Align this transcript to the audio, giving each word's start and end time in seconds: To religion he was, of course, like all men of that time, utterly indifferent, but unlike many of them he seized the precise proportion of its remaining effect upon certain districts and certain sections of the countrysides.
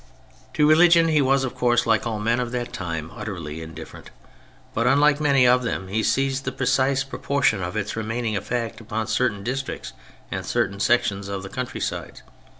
To 0.55 0.67
religion 0.67 1.09
he 1.09 1.21
was, 1.21 1.43
of 1.43 1.53
course, 1.53 1.85
like 1.85 2.07
all 2.07 2.19
men 2.19 2.39
of 2.39 2.51
that 2.53 2.73
time, 2.73 3.11
utterly 3.15 3.61
indifferent, 3.61 4.09
but 4.73 4.87
unlike 4.87 5.21
many 5.21 5.45
of 5.45 5.61
them 5.61 5.89
he 5.89 6.01
seized 6.01 6.43
the 6.43 6.51
precise 6.51 7.03
proportion 7.03 7.61
of 7.61 7.77
its 7.77 7.95
remaining 7.95 8.35
effect 8.35 8.81
upon 8.81 9.05
certain 9.05 9.43
districts 9.43 9.93
and 10.31 10.43
certain 10.43 10.79
sections 10.79 11.27
of 11.27 11.43
the 11.43 11.49
countrysides. 11.49 12.23